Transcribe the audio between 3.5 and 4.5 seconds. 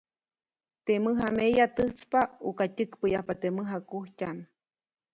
mäjakujtyaʼm.